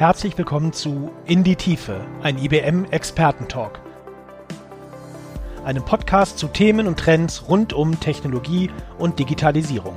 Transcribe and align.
Herzlich 0.00 0.38
willkommen 0.38 0.72
zu 0.72 1.10
In 1.26 1.44
die 1.44 1.56
Tiefe, 1.56 2.00
ein 2.22 2.38
IBM-Expertentalk. 2.38 3.82
Einem 5.62 5.84
Podcast 5.84 6.38
zu 6.38 6.48
Themen 6.48 6.86
und 6.86 6.98
Trends 6.98 7.50
rund 7.50 7.74
um 7.74 8.00
Technologie 8.00 8.70
und 8.98 9.18
Digitalisierung. 9.18 9.94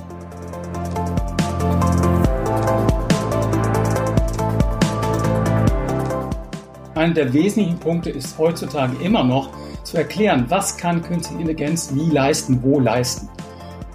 Einer 6.95 7.13
der 7.13 7.31
wesentlichen 7.31 7.79
Punkte 7.79 8.09
ist 8.09 8.37
heutzutage 8.37 9.01
immer 9.01 9.23
noch 9.23 9.51
zu 9.85 9.95
erklären, 9.95 10.47
was 10.49 10.75
kann 10.75 11.01
künstliche 11.01 11.39
Intelligenz 11.39 11.91
wie 11.93 12.09
leisten, 12.09 12.61
wo 12.61 12.81
leisten. 12.81 13.29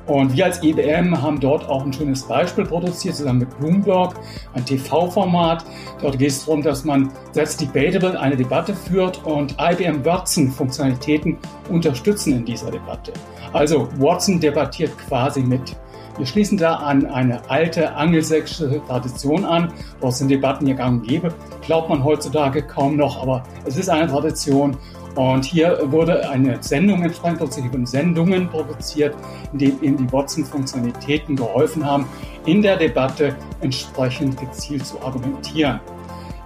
Und 0.08 0.34
wir 0.34 0.46
als 0.46 0.62
IBM 0.62 1.20
haben 1.20 1.38
dort 1.38 1.68
auch 1.68 1.84
ein 1.84 1.92
schönes 1.92 2.22
Beispiel 2.22 2.64
produziert, 2.64 3.14
zusammen 3.14 3.40
mit 3.40 3.58
Bloomberg, 3.58 4.14
ein 4.54 4.64
TV-Format. 4.64 5.64
Dort 6.00 6.18
geht 6.18 6.30
es 6.30 6.46
darum, 6.46 6.62
dass 6.62 6.84
man 6.84 7.12
That's 7.34 7.58
Debatable 7.58 8.18
eine 8.18 8.34
Debatte 8.34 8.74
führt 8.74 9.24
und 9.26 9.54
IBM 9.60 10.02
Watson-Funktionalitäten 10.04 11.36
unterstützen 11.68 12.32
in 12.32 12.44
dieser 12.46 12.70
Debatte. 12.70 13.12
Also 13.52 13.88
Watson 13.98 14.40
debattiert 14.40 14.96
quasi 15.06 15.40
mit. 15.40 15.76
Wir 16.16 16.26
schließen 16.26 16.59
da 16.59 16.74
an 16.74 17.06
eine 17.06 17.48
alte 17.48 17.95
angelsächsische 17.95 18.80
Tradition 18.88 19.45
an. 19.45 19.72
Dort 20.00 20.14
sind 20.14 20.28
Debatten 20.28 20.66
ja 20.66 20.74
gang 20.74 21.00
und 21.00 21.06
gäbe. 21.06 21.32
Glaubt 21.60 21.88
man 21.88 22.02
heutzutage 22.02 22.62
kaum 22.62 22.96
noch, 22.96 23.22
aber 23.22 23.45
es 23.66 23.76
ist 23.76 23.88
eine 23.88 24.09
Tradition. 24.09 24.76
Und 25.18 25.45
hier 25.45 25.80
wurde 25.90 26.30
eine 26.30 26.62
Sendung 26.62 27.02
entsprechend, 27.02 27.40
wurden 27.40 27.86
Sendungen 27.86 28.48
produziert, 28.48 29.16
in 29.52 29.59
denen 29.59 29.82
eben 29.82 29.96
die 29.96 30.12
Watson-Funktionalitäten 30.12 31.34
geholfen 31.34 31.84
haben, 31.84 32.06
in 32.46 32.62
der 32.62 32.76
Debatte 32.76 33.34
entsprechend 33.60 34.38
gezielt 34.38 34.87
zu 34.87 35.02
argumentieren. 35.02 35.80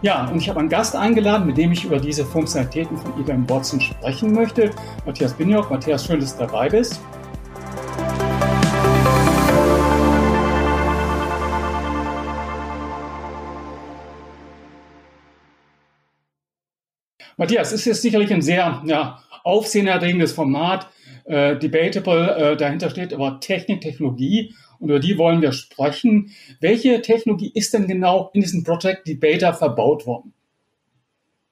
Ja, 0.00 0.26
und 0.26 0.38
ich 0.38 0.48
habe 0.48 0.60
einen 0.60 0.70
Gast 0.70 0.96
eingeladen, 0.96 1.46
mit 1.46 1.58
dem 1.58 1.72
ich 1.72 1.84
über 1.84 1.98
diese 1.98 2.24
Funktionalitäten 2.24 2.96
von 2.96 3.12
IBM 3.20 3.46
Watson 3.50 3.78
sprechen 3.78 4.32
möchte. 4.32 4.70
Matthias 5.04 5.34
Binjock. 5.34 5.70
Matthias, 5.70 6.06
schön, 6.06 6.18
dass 6.18 6.34
du 6.34 6.46
dabei 6.46 6.70
bist. 6.70 6.98
Matthias, 17.42 17.72
ist 17.72 17.86
jetzt 17.86 18.02
sicherlich 18.02 18.32
ein 18.32 18.40
sehr 18.40 18.84
ja, 18.86 19.20
aufsehenerregendes 19.42 20.30
Format, 20.30 20.88
äh, 21.24 21.56
debatable, 21.56 22.36
äh, 22.36 22.56
dahinter 22.56 22.88
steht 22.88 23.12
aber 23.12 23.40
Technik, 23.40 23.80
Technologie 23.80 24.54
und 24.78 24.90
über 24.90 25.00
die 25.00 25.18
wollen 25.18 25.42
wir 25.42 25.50
sprechen. 25.50 26.30
Welche 26.60 27.02
Technologie 27.02 27.50
ist 27.52 27.74
denn 27.74 27.88
genau 27.88 28.30
in 28.32 28.42
diesem 28.42 28.62
Project 28.62 29.08
Debater 29.08 29.54
verbaut 29.54 30.06
worden? 30.06 30.32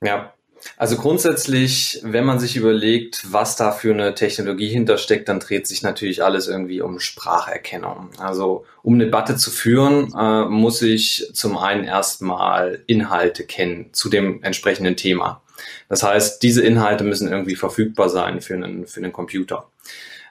Ja, 0.00 0.32
also 0.76 0.96
grundsätzlich, 0.96 1.98
wenn 2.04 2.24
man 2.24 2.38
sich 2.38 2.56
überlegt, 2.56 3.24
was 3.32 3.56
da 3.56 3.72
für 3.72 3.92
eine 3.92 4.14
Technologie 4.14 4.68
hintersteckt, 4.68 5.28
dann 5.28 5.40
dreht 5.40 5.66
sich 5.66 5.82
natürlich 5.82 6.22
alles 6.22 6.46
irgendwie 6.46 6.82
um 6.82 7.00
Spracherkennung. 7.00 8.10
Also 8.18 8.64
um 8.84 8.94
eine 8.94 9.06
Debatte 9.06 9.34
zu 9.34 9.50
führen, 9.50 10.14
äh, 10.16 10.44
muss 10.44 10.82
ich 10.82 11.30
zum 11.32 11.58
einen 11.58 11.82
erstmal 11.82 12.84
Inhalte 12.86 13.44
kennen 13.44 13.88
zu 13.92 14.08
dem 14.08 14.40
entsprechenden 14.44 14.94
Thema. 14.94 15.42
Das 15.88 16.02
heißt, 16.02 16.42
diese 16.42 16.62
Inhalte 16.62 17.04
müssen 17.04 17.30
irgendwie 17.30 17.56
verfügbar 17.56 18.08
sein 18.08 18.40
für 18.40 18.54
einen, 18.54 18.86
für 18.86 19.00
einen 19.00 19.12
Computer. 19.12 19.68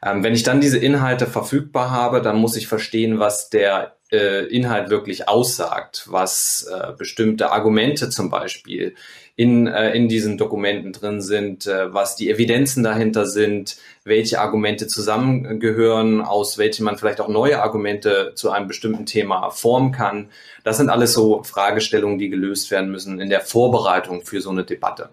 Ähm, 0.04 0.24
wenn 0.24 0.34
ich 0.34 0.44
dann 0.44 0.62
diese 0.62 0.78
Inhalte 0.78 1.28
verfügbar 1.28 1.92
habe, 1.92 2.22
dann 2.22 2.38
muss 2.38 2.56
ich 2.56 2.68
verstehen, 2.68 3.20
was 3.20 3.50
der 3.50 3.96
äh, 4.12 4.46
Inhalt 4.46 4.90
wirklich 4.90 5.28
aussagt, 5.28 6.06
was 6.08 6.68
äh, 6.74 6.94
bestimmte 6.98 7.52
Argumente 7.52 8.10
zum 8.10 8.30
Beispiel 8.30 8.96
in, 9.36 9.68
äh, 9.68 9.92
in 9.92 10.10
diesen 10.10 10.38
Dokumenten 10.38 10.94
drin 10.94 11.22
sind, 11.22 11.68
äh, 11.68 11.94
was 11.94 12.16
die 12.16 12.30
Evidenzen 12.30 12.84
dahinter 12.84 13.26
sind, 13.26 13.78
welche 14.04 14.40
Argumente 14.42 14.88
zusammengehören, 14.88 16.22
aus 16.22 16.58
welchen 16.58 16.84
man 16.84 16.98
vielleicht 16.98 17.22
auch 17.22 17.28
neue 17.28 17.62
Argumente 17.62 18.34
zu 18.36 18.52
einem 18.52 18.68
bestimmten 18.68 19.06
Thema 19.06 19.50
formen 19.50 19.92
kann. 19.92 20.30
Das 20.64 20.78
sind 20.78 20.90
alles 20.90 21.14
so 21.14 21.44
Fragestellungen, 21.44 22.20
die 22.20 22.30
gelöst 22.30 22.72
werden 22.72 22.92
müssen 22.92 23.20
in 23.22 23.30
der 23.30 23.42
Vorbereitung 23.42 24.24
für 24.24 24.42
so 24.42 24.50
eine 24.50 24.64
Debatte. 24.64 25.10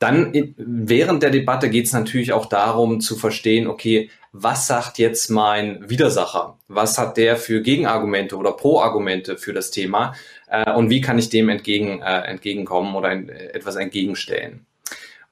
Dann 0.00 0.54
während 0.56 1.22
der 1.22 1.28
Debatte 1.28 1.68
geht 1.68 1.84
es 1.86 1.92
natürlich 1.92 2.32
auch 2.32 2.46
darum 2.46 3.00
zu 3.00 3.16
verstehen, 3.16 3.66
okay, 3.66 4.10
was 4.32 4.66
sagt 4.66 4.98
jetzt 4.98 5.28
mein 5.28 5.90
Widersacher? 5.90 6.58
Was 6.68 6.96
hat 6.96 7.18
der 7.18 7.36
für 7.36 7.60
Gegenargumente 7.60 8.36
oder 8.36 8.52
Pro-Argumente 8.52 9.36
für 9.36 9.52
das 9.52 9.70
Thema? 9.70 10.14
Äh, 10.48 10.72
und 10.72 10.88
wie 10.88 11.02
kann 11.02 11.18
ich 11.18 11.28
dem 11.28 11.50
entgegen, 11.50 12.00
äh, 12.00 12.22
entgegenkommen 12.22 12.94
oder 12.94 13.08
ein, 13.08 13.28
etwas 13.28 13.76
entgegenstellen? 13.76 14.66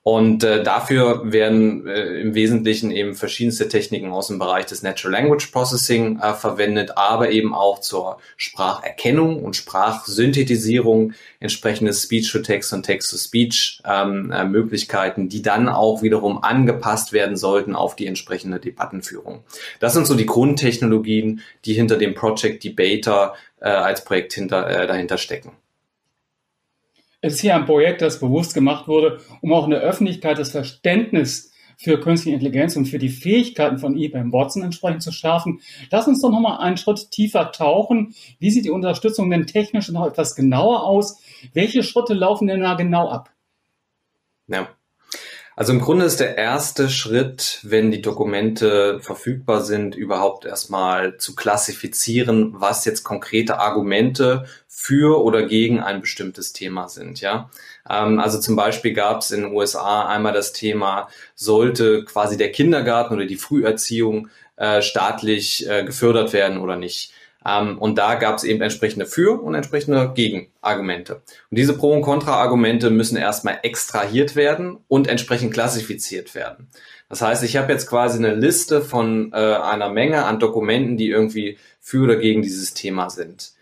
Und 0.09 0.43
äh, 0.43 0.63
dafür 0.63 1.21
werden 1.33 1.87
äh, 1.87 2.23
im 2.23 2.35
Wesentlichen 2.35 2.91
eben 2.91 3.15
verschiedenste 3.15 3.69
Techniken 3.69 4.11
aus 4.11 4.29
dem 4.29 4.39
Bereich 4.39 4.65
des 4.65 4.83
Natural 4.83 5.13
Language 5.13 5.49
Processing 5.49 6.19
äh, 6.19 6.33
verwendet, 6.33 6.97
aber 6.97 7.29
eben 7.29 7.55
auch 7.55 7.79
zur 7.81 8.17
Spracherkennung 8.39 9.45
und 9.45 9.55
Sprachsynthetisierung, 9.55 11.13
entsprechende 11.41 11.93
Speech-to-Text 11.93 12.73
und 12.73 12.85
Text-to-Speech 12.85 13.83
ähm, 13.85 14.33
äh, 14.33 15.29
die 15.29 15.43
dann 15.43 15.69
auch 15.69 16.01
wiederum 16.01 16.43
angepasst 16.43 17.13
werden 17.13 17.37
sollten 17.37 17.77
auf 17.77 17.95
die 17.95 18.07
entsprechende 18.07 18.61
Debattenführung. 18.61 19.45
Das 19.79 19.93
sind 19.93 20.07
so 20.07 20.15
die 20.15 20.25
Grundtechnologien, 20.25 21.43
die 21.67 21.75
hinter 21.75 21.99
dem 21.99 22.15
Project 22.15 22.65
Debater 22.65 23.35
äh, 23.61 23.69
als 23.69 24.07
Projekt 24.07 24.33
hinter, 24.33 24.71
äh, 24.71 24.87
dahinter 24.87 25.19
stecken. 25.19 25.53
Es 27.21 27.35
ist 27.35 27.41
hier 27.41 27.57
ein 27.57 27.67
Projekt, 27.67 28.01
das 28.01 28.21
bewusst 28.21 28.55
gemacht 28.55 28.87
wurde, 28.87 29.21
um 29.41 29.53
auch 29.53 29.65
in 29.65 29.71
der 29.71 29.81
Öffentlichkeit 29.81 30.39
das 30.39 30.53
Verständnis 30.53 31.53
für 31.77 32.01
künstliche 32.01 32.35
Intelligenz 32.35 32.77
und 32.77 32.87
für 32.87 32.99
die 32.99 33.09
Fähigkeiten 33.09 33.79
von 33.79 33.97
IBM 33.97 34.33
Watson 34.33 34.63
entsprechend 34.63 35.03
zu 35.03 35.13
schärfen. 35.13 35.61
Lass 35.91 36.09
uns 36.09 36.21
doch 36.21 36.31
nochmal 36.31 36.59
einen 36.59 36.77
Schritt 36.77 37.11
tiefer 37.11 37.53
tauchen. 37.53 38.15
Wie 38.39 38.51
sieht 38.51 38.65
die 38.65 38.71
Unterstützung 38.71 39.31
denn 39.31 39.47
technisch 39.47 39.89
noch 39.91 40.07
etwas 40.07 40.35
genauer 40.35 40.85
aus? 40.85 41.21
Welche 41.55 41.83
Schritte 41.85 42.15
laufen 42.15 42.49
denn 42.49 42.61
da 42.61 42.75
genau 42.75 43.09
ab? 43.09 43.31
Ja. 44.49 44.69
Also 45.59 45.73
im 45.73 45.81
Grunde 45.81 46.05
ist 46.05 46.21
der 46.21 46.39
erste 46.39 46.89
Schritt, 46.89 47.59
wenn 47.65 47.91
die 47.91 48.01
Dokumente 48.01 49.01
verfügbar 49.01 49.61
sind, 49.63 49.97
überhaupt 49.97 50.45
erstmal 50.45 51.17
zu 51.17 51.35
klassifizieren, 51.35 52.53
was 52.61 52.85
jetzt 52.85 53.03
konkrete 53.03 53.59
Argumente 53.59 54.45
für 54.69 55.21
oder 55.21 55.43
gegen 55.43 55.81
ein 55.81 56.01
bestimmtes 56.01 56.53
Thema 56.53 56.89
sind. 56.89 57.21
Ja, 57.21 57.51
ähm, 57.91 58.21
also 58.21 58.39
zum 58.39 58.55
Beispiel 58.55 58.93
gab 58.93 59.23
es 59.23 59.33
in 59.33 59.43
den 59.43 59.53
USA 59.53 60.07
einmal 60.07 60.33
das 60.33 60.53
Thema, 60.53 61.09
sollte 61.35 62.05
quasi 62.05 62.37
der 62.37 62.53
Kindergarten 62.53 63.15
oder 63.15 63.27
die 63.27 63.35
Früherziehung 63.35 64.29
äh, 64.55 64.81
staatlich 64.81 65.69
äh, 65.69 65.83
gefördert 65.83 66.33
werden 66.33 66.61
oder 66.61 66.77
nicht. 66.77 67.13
Ähm, 67.49 67.79
und 67.79 67.97
da 67.97 68.17
gab 68.17 68.37
es 68.37 68.45
eben 68.45 68.61
entsprechende 68.61 69.07
Für- 69.07 69.43
und 69.43 69.55
entsprechende 69.55 70.13
Gegenargumente. 70.15 71.23
Und 71.51 71.59
diese 71.59 71.77
Pro- 71.77 71.95
und 71.95 72.03
Kontra-Argumente 72.03 72.91
müssen 72.91 73.17
erstmal 73.17 73.61
extrahiert 73.63 74.37
werden 74.37 74.79
und 74.89 75.09
entsprechend 75.09 75.55
klassifiziert 75.55 76.35
werden. 76.35 76.69
Das 77.09 77.23
heißt, 77.23 77.43
ich 77.45 77.57
habe 77.57 77.73
jetzt 77.73 77.89
quasi 77.89 78.19
eine 78.19 78.35
Liste 78.35 78.83
von 78.83 79.33
äh, 79.33 79.37
einer 79.37 79.89
Menge 79.89 80.25
an 80.25 80.39
Dokumenten, 80.39 80.99
die 80.99 81.09
irgendwie 81.09 81.57
für 81.81 82.05
oder 82.05 82.17
gegen 82.17 82.43
dieses 82.43 82.75
Thema 82.75 83.09
sind. 83.09 83.53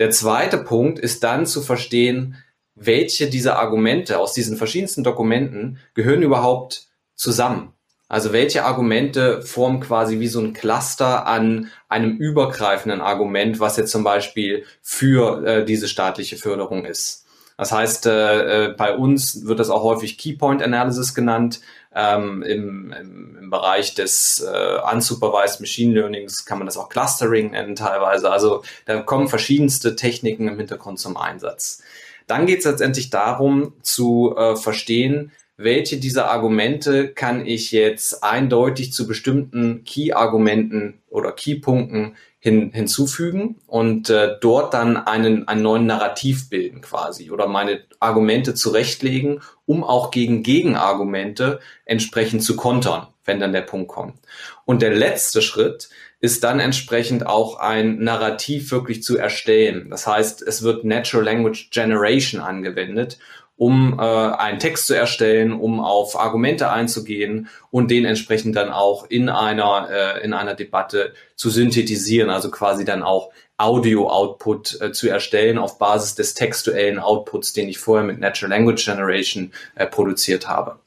Der 0.00 0.10
zweite 0.10 0.58
Punkt 0.58 0.98
ist 0.98 1.22
dann 1.22 1.46
zu 1.46 1.62
verstehen, 1.62 2.36
welche 2.74 3.30
dieser 3.30 3.58
Argumente 3.58 4.18
aus 4.18 4.32
diesen 4.32 4.56
verschiedensten 4.56 5.04
Dokumenten 5.04 5.78
gehören 5.94 6.22
überhaupt 6.22 6.88
zusammen. 7.14 7.72
Also 8.08 8.32
welche 8.32 8.64
Argumente 8.64 9.42
formen 9.42 9.80
quasi 9.80 10.20
wie 10.20 10.28
so 10.28 10.40
ein 10.40 10.52
Cluster 10.52 11.26
an 11.26 11.70
einem 11.88 12.16
übergreifenden 12.16 13.00
Argument, 13.00 13.58
was 13.58 13.76
jetzt 13.76 13.90
zum 13.90 14.04
Beispiel 14.04 14.64
für 14.80 15.44
äh, 15.44 15.64
diese 15.64 15.88
staatliche 15.88 16.36
Förderung 16.36 16.84
ist. 16.84 17.26
Das 17.56 17.72
heißt, 17.72 18.06
äh, 18.06 18.66
äh 18.66 18.74
bei 18.74 18.94
uns 18.94 19.46
wird 19.46 19.58
das 19.58 19.70
auch 19.70 19.82
häufig 19.82 20.18
Keypoint 20.18 20.62
Analysis 20.62 21.14
genannt. 21.14 21.60
Ähm, 21.98 22.42
im, 22.42 22.92
im, 22.92 23.38
im, 23.38 23.50
Bereich 23.50 23.94
des 23.94 24.40
äh, 24.46 24.78
Unsupervised 24.92 25.60
Machine 25.60 25.94
Learnings 25.94 26.44
kann 26.44 26.58
man 26.58 26.66
das 26.66 26.76
auch 26.76 26.90
Clustering 26.90 27.52
nennen 27.52 27.74
teilweise. 27.74 28.30
Also 28.30 28.62
da 28.84 29.00
kommen 29.00 29.28
verschiedenste 29.28 29.96
Techniken 29.96 30.46
im 30.46 30.58
Hintergrund 30.58 30.98
zum 30.98 31.16
Einsatz. 31.16 31.82
Dann 32.26 32.44
geht 32.44 32.58
es 32.58 32.64
letztendlich 32.66 33.08
darum 33.08 33.72
zu 33.80 34.34
äh, 34.36 34.56
verstehen, 34.56 35.32
welche 35.56 35.96
dieser 35.98 36.30
Argumente 36.30 37.08
kann 37.08 37.46
ich 37.46 37.72
jetzt 37.72 38.22
eindeutig 38.22 38.92
zu 38.92 39.06
bestimmten 39.06 39.84
Key-Argumenten 39.84 41.00
oder 41.08 41.32
Key-Punkten 41.32 42.16
hin, 42.38 42.70
hinzufügen 42.72 43.56
und 43.66 44.10
äh, 44.10 44.36
dort 44.40 44.74
dann 44.74 44.96
einen, 44.96 45.48
einen 45.48 45.62
neuen 45.62 45.86
Narrativ 45.86 46.50
bilden 46.50 46.82
quasi 46.82 47.30
oder 47.30 47.48
meine 47.48 47.80
Argumente 48.00 48.54
zurechtlegen, 48.54 49.40
um 49.64 49.82
auch 49.82 50.10
gegen 50.10 50.42
Gegenargumente 50.42 51.60
entsprechend 51.84 52.42
zu 52.42 52.56
kontern 52.56 53.08
wenn 53.26 53.40
dann 53.40 53.52
der 53.52 53.62
Punkt 53.62 53.88
kommt. 53.88 54.18
Und 54.64 54.82
der 54.82 54.94
letzte 54.94 55.42
Schritt 55.42 55.88
ist 56.20 56.44
dann 56.44 56.60
entsprechend 56.60 57.26
auch 57.26 57.58
ein 57.58 57.98
Narrativ 57.98 58.70
wirklich 58.70 59.02
zu 59.02 59.18
erstellen. 59.18 59.90
Das 59.90 60.06
heißt, 60.06 60.42
es 60.42 60.62
wird 60.62 60.84
Natural 60.84 61.24
Language 61.24 61.70
Generation 61.70 62.40
angewendet, 62.40 63.18
um 63.56 63.98
äh, 63.98 64.02
einen 64.02 64.58
Text 64.58 64.86
zu 64.86 64.94
erstellen, 64.94 65.52
um 65.52 65.80
auf 65.80 66.18
Argumente 66.18 66.70
einzugehen 66.70 67.48
und 67.70 67.90
den 67.90 68.04
entsprechend 68.04 68.54
dann 68.54 68.70
auch 68.70 69.06
in 69.08 69.28
einer 69.28 69.88
äh, 69.90 70.24
in 70.24 70.34
einer 70.34 70.54
Debatte 70.54 71.14
zu 71.34 71.50
synthetisieren, 71.50 72.30
also 72.30 72.50
quasi 72.50 72.84
dann 72.84 73.02
auch 73.02 73.30
Audio-Output 73.58 74.80
äh, 74.80 74.92
zu 74.92 75.08
erstellen 75.08 75.56
auf 75.56 75.78
Basis 75.78 76.14
des 76.14 76.34
textuellen 76.34 76.98
Outputs, 76.98 77.54
den 77.54 77.68
ich 77.68 77.78
vorher 77.78 78.04
mit 78.04 78.20
Natural 78.20 78.50
Language 78.50 78.84
Generation 78.84 79.52
äh, 79.74 79.86
produziert 79.86 80.46
habe. 80.46 80.78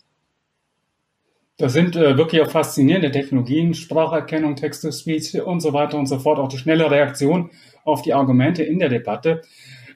Das 1.58 1.74
sind 1.74 1.96
äh, 1.96 2.16
wirklich 2.18 2.42
auch 2.42 2.52
faszinierende 2.52 3.12
Technologien, 3.12 3.74
Spracherkennung, 3.74 4.56
Text-to-Speech 4.56 5.42
und 5.42 5.60
so 5.60 5.74
weiter 5.74 5.98
und 5.98 6.06
so 6.06 6.20
fort, 6.20 6.40
auch 6.40 6.48
die 6.48 6.58
schnelle 6.58 6.90
Reaktion 6.90 7.50
auf 7.84 8.02
die 8.02 8.14
Argumente 8.14 8.64
in 8.64 8.80
der 8.80 8.90
Debatte. 8.90 9.42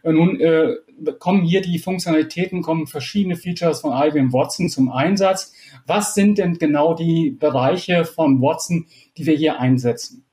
Äh, 0.03 0.11
nun 0.11 0.39
äh, 0.39 0.75
kommen 1.19 1.44
hier 1.44 1.62
die 1.62 1.80
Funktionalitäten, 1.80 2.62
kommen 2.62 2.88
verschiedene 2.88 3.36
Features 3.36 3.81
von 3.81 3.92
IBM 3.92 4.34
Watson 4.34 4.69
zum 4.69 4.92
Einsatz. 4.92 5.54
Was 5.86 6.13
sind 6.13 6.38
denn 6.38 6.57
genau 6.57 6.94
die 6.94 7.31
Bereiche 7.31 8.06
von 8.06 8.42
Watson, 8.42 8.88
die 9.18 9.25
wir 9.25 9.36
hier 9.36 9.60
einsetzen? 9.60 10.25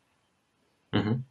Mhm. 0.93 1.25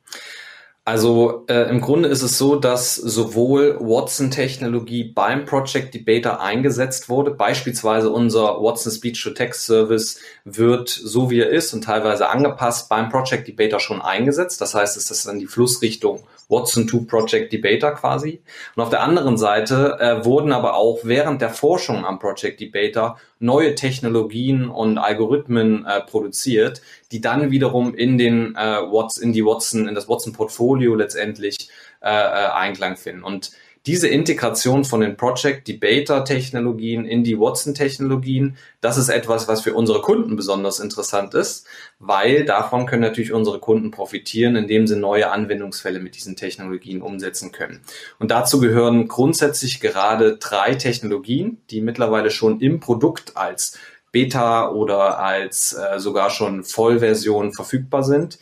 Also 0.90 1.46
äh, 1.48 1.70
im 1.70 1.82
Grunde 1.82 2.10
ist 2.10 2.24
es 2.24 2.40
so, 2.40 2.56
dass 2.56 2.96
sowohl 2.96 3.78
Watson-Technologie 3.80 5.04
beim 5.04 5.46
Project 5.46 5.94
Debater 5.94 6.42
eingesetzt 6.42 7.10
wurde. 7.10 7.30
Beispielsweise 7.30 8.10
unser 8.10 8.60
Watson 8.60 8.92
Speech-to-Text 8.92 9.68
Service 9.68 10.20
wird 10.46 10.90
so 10.90 11.30
wie 11.30 11.42
er 11.42 11.50
ist 11.52 11.76
und 11.76 11.84
teilweise 11.84 12.30
angepasst 12.30 12.90
beim 12.90 13.10
Project 13.10 13.48
Debater 13.48 13.80
schon 13.80 14.02
eingesetzt. 14.02 14.62
Das 14.62 14.74
heißt, 14.74 14.98
es 14.98 15.12
ist 15.12 15.28
dann 15.28 15.38
die 15.38 15.46
Flussrichtung 15.46 16.24
Watson 16.48 16.88
to 16.88 17.02
Project 17.02 17.54
Debater 17.54 17.92
quasi. 17.92 18.42
Und 18.76 18.82
auf 18.82 18.90
der 18.90 19.04
anderen 19.04 19.38
Seite 19.38 20.00
äh, 20.00 20.26
wurden 20.26 20.52
aber 20.52 20.74
auch 20.74 21.02
während 21.04 21.44
der 21.44 21.52
Forschung 21.52 22.04
am 22.04 22.18
Project 22.18 22.62
Debater 22.62 23.18
neue 23.40 23.76
Technologien 23.76 24.70
und 24.70 24.98
Algorithmen 24.98 25.86
äh, 25.86 26.02
produziert, 26.02 26.82
die 27.12 27.22
dann 27.22 27.52
wiederum 27.52 27.96
in 27.96 28.18
den 28.18 28.56
äh, 28.56 28.60
Watson, 28.60 29.24
in 29.24 29.34
die 29.34 29.46
Watson, 29.46 29.88
in 29.88 29.96
das 29.96 30.10
Watson 30.10 30.34
Portfolio 30.34 30.94
letztendlich 30.96 31.70
äh, 32.02 32.10
äh, 32.10 32.52
Einklang 32.52 32.98
finden. 32.98 33.24
Und 33.24 33.52
diese 33.90 34.08
Integration 34.08 34.86
von 34.86 35.02
den 35.02 35.18
Project 35.18 35.68
Debater 35.68 36.24
Technologien 36.24 37.06
in 37.06 37.24
die 37.24 37.40
Watson 37.40 37.74
Technologien, 37.74 38.56
das 38.82 39.00
ist 39.00 39.10
etwas, 39.10 39.48
was 39.48 39.62
für 39.62 39.74
unsere 39.74 40.02
Kunden 40.02 40.36
besonders 40.36 40.80
interessant 40.80 41.34
ist, 41.34 41.66
weil 41.98 42.46
davon 42.46 42.86
können 42.86 43.02
natürlich 43.02 43.34
unsere 43.34 43.58
Kunden 43.58 43.90
profitieren, 43.90 44.56
indem 44.56 44.86
sie 44.86 44.96
neue 44.96 45.32
Anwendungsfälle 45.32 46.00
mit 46.00 46.16
diesen 46.16 46.36
Technologien 46.36 47.02
umsetzen 47.02 47.52
können. 47.52 47.82
Und 48.20 48.30
dazu 48.30 48.60
gehören 48.60 49.08
grundsätzlich 49.08 49.80
gerade 49.80 50.38
drei 50.38 50.76
Technologien, 50.76 51.58
die 51.72 51.82
mittlerweile 51.82 52.30
schon 52.30 52.60
im 52.60 52.80
Produkt 52.80 53.38
als 53.38 53.76
Beta 54.12 54.70
oder 54.70 55.18
als 55.18 55.74
äh, 55.74 56.00
sogar 56.00 56.30
schon 56.30 56.64
Vollversion 56.64 57.54
verfügbar 57.54 58.04
sind. 58.04 58.38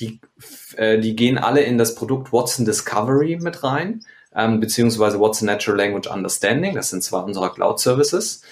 Die, 0.00 0.20
äh, 0.76 0.98
die 0.98 1.14
gehen 1.14 1.36
alle 1.36 1.60
in 1.60 1.76
das 1.76 1.94
Produkt 1.94 2.32
Watson 2.32 2.64
Discovery 2.64 3.36
mit 3.42 3.62
rein 3.62 4.00
ähm, 4.36 4.60
beziehungsweise 4.60 5.18
What's 5.18 5.42
Natural 5.42 5.78
Language 5.78 6.08
Understanding. 6.08 6.74
Das 6.74 6.90
sind 6.90 7.02
zwei 7.02 7.20
unserer 7.20 7.52
Cloud 7.52 7.80
Services. 7.80 8.42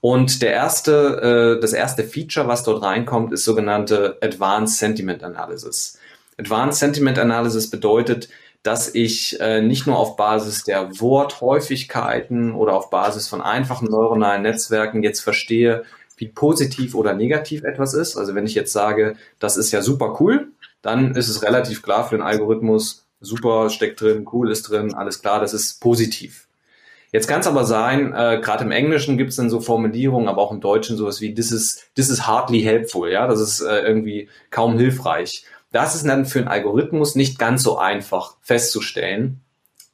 Und 0.00 0.42
der 0.42 0.52
erste, 0.52 1.56
äh, 1.56 1.60
das 1.60 1.72
erste 1.72 2.04
Feature, 2.04 2.48
was 2.48 2.64
dort 2.64 2.82
reinkommt, 2.82 3.32
ist 3.32 3.44
sogenannte 3.44 4.18
Advanced 4.20 4.78
Sentiment 4.78 5.22
Analysis. 5.22 5.98
Advanced 6.38 6.80
Sentiment 6.80 7.18
Analysis 7.18 7.70
bedeutet, 7.70 8.28
dass 8.62 8.94
ich 8.94 9.40
äh, 9.40 9.60
nicht 9.60 9.86
nur 9.86 9.98
auf 9.98 10.16
Basis 10.16 10.64
der 10.64 11.00
Worthäufigkeiten 11.00 12.54
oder 12.54 12.74
auf 12.74 12.90
Basis 12.90 13.28
von 13.28 13.40
einfachen 13.42 13.88
neuronalen 13.90 14.42
Netzwerken 14.42 15.02
jetzt 15.02 15.20
verstehe, 15.20 15.84
wie 16.16 16.28
positiv 16.28 16.94
oder 16.94 17.14
negativ 17.14 17.64
etwas 17.64 17.94
ist. 17.94 18.16
Also 18.16 18.34
wenn 18.34 18.46
ich 18.46 18.54
jetzt 18.54 18.72
sage, 18.72 19.16
das 19.40 19.56
ist 19.56 19.72
ja 19.72 19.82
super 19.82 20.16
cool, 20.20 20.48
dann 20.80 21.14
ist 21.14 21.28
es 21.28 21.42
relativ 21.42 21.82
klar 21.82 22.08
für 22.08 22.16
den 22.16 22.22
Algorithmus, 22.22 23.01
super, 23.22 23.70
steckt 23.70 24.00
drin, 24.00 24.26
cool 24.32 24.50
ist 24.50 24.68
drin, 24.68 24.94
alles 24.94 25.20
klar, 25.20 25.40
das 25.40 25.54
ist 25.54 25.80
positiv. 25.80 26.48
Jetzt 27.12 27.28
kann 27.28 27.40
es 27.40 27.46
aber 27.46 27.64
sein, 27.64 28.12
äh, 28.14 28.40
gerade 28.42 28.64
im 28.64 28.70
Englischen 28.70 29.18
gibt 29.18 29.30
es 29.30 29.36
dann 29.36 29.50
so 29.50 29.60
Formulierungen, 29.60 30.28
aber 30.28 30.42
auch 30.42 30.52
im 30.52 30.60
Deutschen 30.60 30.96
sowas 30.96 31.20
wie 31.20 31.34
this 31.34 31.52
is, 31.52 31.84
this 31.94 32.08
is 32.08 32.26
hardly 32.26 32.62
helpful, 32.62 33.10
ja, 33.10 33.26
das 33.26 33.40
ist 33.40 33.60
äh, 33.60 33.80
irgendwie 33.80 34.28
kaum 34.50 34.78
hilfreich. 34.78 35.44
Das 35.72 35.94
ist 35.94 36.06
dann 36.06 36.26
für 36.26 36.38
einen 36.38 36.48
Algorithmus 36.48 37.14
nicht 37.14 37.38
ganz 37.38 37.62
so 37.62 37.78
einfach 37.78 38.36
festzustellen, 38.42 39.40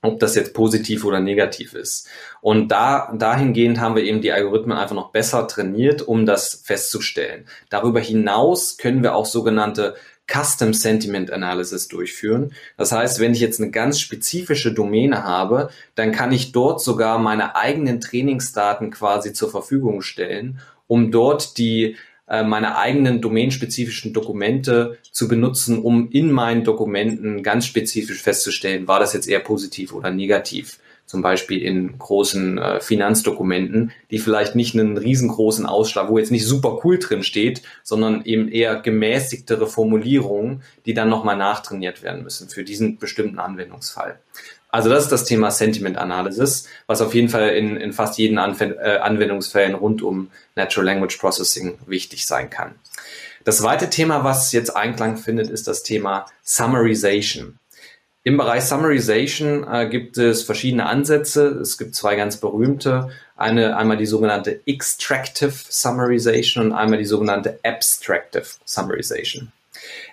ob 0.00 0.20
das 0.20 0.36
jetzt 0.36 0.54
positiv 0.54 1.04
oder 1.04 1.20
negativ 1.20 1.74
ist. 1.74 2.08
Und 2.40 2.68
da, 2.68 3.12
dahingehend 3.16 3.80
haben 3.80 3.96
wir 3.96 4.04
eben 4.04 4.20
die 4.20 4.32
Algorithmen 4.32 4.78
einfach 4.78 4.94
noch 4.94 5.10
besser 5.10 5.48
trainiert, 5.48 6.02
um 6.02 6.24
das 6.24 6.62
festzustellen. 6.64 7.46
Darüber 7.68 7.98
hinaus 7.98 8.76
können 8.76 9.02
wir 9.02 9.14
auch 9.14 9.26
sogenannte 9.26 9.96
Custom 10.30 10.74
Sentiment 10.74 11.32
Analysis 11.32 11.88
durchführen. 11.88 12.52
Das 12.76 12.92
heißt, 12.92 13.18
wenn 13.18 13.32
ich 13.32 13.40
jetzt 13.40 13.60
eine 13.60 13.70
ganz 13.70 13.98
spezifische 13.98 14.72
Domäne 14.72 15.24
habe, 15.24 15.70
dann 15.94 16.12
kann 16.12 16.32
ich 16.32 16.52
dort 16.52 16.80
sogar 16.80 17.18
meine 17.18 17.56
eigenen 17.56 18.00
Trainingsdaten 18.00 18.90
quasi 18.90 19.32
zur 19.32 19.50
Verfügung 19.50 20.02
stellen, 20.02 20.60
um 20.86 21.10
dort 21.10 21.58
die 21.58 21.96
äh, 22.28 22.42
meine 22.42 22.76
eigenen 22.76 23.20
domänenspezifischen 23.22 24.12
Dokumente 24.12 24.98
zu 25.10 25.28
benutzen, 25.28 25.78
um 25.78 26.10
in 26.10 26.30
meinen 26.30 26.62
Dokumenten 26.62 27.42
ganz 27.42 27.66
spezifisch 27.66 28.22
festzustellen, 28.22 28.86
war 28.86 29.00
das 29.00 29.14
jetzt 29.14 29.28
eher 29.28 29.40
positiv 29.40 29.92
oder 29.94 30.10
negativ 30.10 30.78
zum 31.08 31.22
Beispiel 31.22 31.62
in 31.62 31.98
großen 31.98 32.58
äh, 32.58 32.80
Finanzdokumenten, 32.80 33.92
die 34.10 34.18
vielleicht 34.18 34.54
nicht 34.54 34.74
einen 34.74 34.98
riesengroßen 34.98 35.64
Ausschlag, 35.64 36.10
wo 36.10 36.18
jetzt 36.18 36.30
nicht 36.30 36.46
super 36.46 36.80
cool 36.84 36.98
drin 36.98 37.22
steht, 37.22 37.62
sondern 37.82 38.24
eben 38.26 38.48
eher 38.48 38.76
gemäßigtere 38.76 39.66
Formulierungen, 39.66 40.62
die 40.84 40.92
dann 40.92 41.08
nochmal 41.08 41.38
nachtrainiert 41.38 42.02
werden 42.02 42.22
müssen 42.22 42.50
für 42.50 42.62
diesen 42.62 42.98
bestimmten 42.98 43.38
Anwendungsfall. 43.38 44.18
Also 44.70 44.90
das 44.90 45.04
ist 45.04 45.12
das 45.12 45.24
Thema 45.24 45.50
Sentiment 45.50 45.96
Analysis, 45.96 46.68
was 46.86 47.00
auf 47.00 47.14
jeden 47.14 47.30
Fall 47.30 47.48
in, 47.56 47.78
in 47.78 47.94
fast 47.94 48.18
jeden 48.18 48.36
Anf 48.36 48.60
äh, 48.60 48.98
Anwendungsfällen 49.00 49.74
rund 49.74 50.02
um 50.02 50.30
Natural 50.56 50.84
Language 50.84 51.16
Processing 51.16 51.78
wichtig 51.86 52.26
sein 52.26 52.50
kann. 52.50 52.74
Das 53.44 53.58
zweite 53.58 53.88
Thema, 53.88 54.24
was 54.24 54.52
jetzt 54.52 54.76
Einklang 54.76 55.16
findet, 55.16 55.48
ist 55.48 55.68
das 55.68 55.82
Thema 55.84 56.26
Summarization. 56.42 57.58
Im 58.28 58.36
Bereich 58.36 58.64
Summarization 58.64 59.66
äh, 59.66 59.88
gibt 59.88 60.18
es 60.18 60.42
verschiedene 60.42 60.84
Ansätze. 60.84 61.46
Es 61.62 61.78
gibt 61.78 61.94
zwei 61.94 62.14
ganz 62.14 62.36
berühmte. 62.36 63.08
Eine, 63.38 63.78
einmal 63.78 63.96
die 63.96 64.04
sogenannte 64.04 64.60
Extractive 64.66 65.54
Summarization 65.66 66.66
und 66.66 66.72
einmal 66.72 66.98
die 66.98 67.06
sogenannte 67.06 67.58
Abstractive 67.64 68.44
Summarization. 68.66 69.50